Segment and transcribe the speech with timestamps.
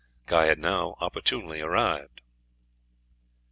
[0.25, 2.21] Guy had now opportunely arrived.